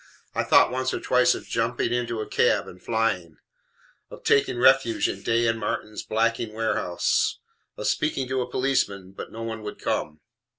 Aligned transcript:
I 0.33 0.43
thought 0.43 0.71
once 0.71 0.95
or 0.95 0.99
twice 0.99 1.35
of 1.35 1.45
jumping 1.45 1.93
into 1.93 2.21
a 2.21 2.27
cab, 2.27 2.67
and 2.67 2.81
flying; 2.81 3.37
of 4.09 4.23
taking 4.23 4.57
refuge 4.57 5.07
in 5.07 5.21
Day 5.21 5.45
and 5.45 5.59
Martin's 5.59 6.01
Blacking 6.01 6.53
Warehouse; 6.53 7.37
of 7.77 7.85
speaking 7.85 8.27
to 8.29 8.41
a 8.41 8.49
policeman, 8.49 9.11
but 9.11 9.31
not 9.31 9.43
one 9.43 9.61
would 9.61 9.77
come. 9.77 10.21